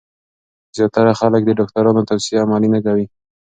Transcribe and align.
زیاتره 0.75 1.11
خلک 1.19 1.41
د 1.45 1.51
ډاکټرانو 1.59 2.07
توصیه 2.09 2.41
عملي 2.45 2.69
نه 2.75 2.79
کوي. 2.85 3.05